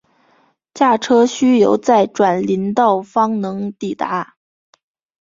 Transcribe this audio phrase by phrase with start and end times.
[0.73, 4.33] 驾车需由再转林道方能抵达。